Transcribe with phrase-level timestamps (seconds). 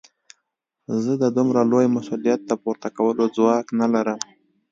[1.03, 4.19] زه د دومره لوی مسوليت د پورته کولو ځواک نه لرم.